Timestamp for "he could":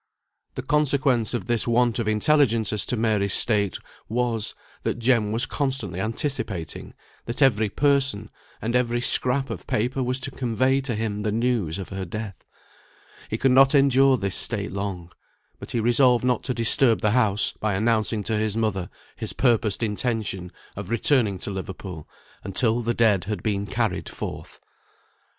13.29-13.51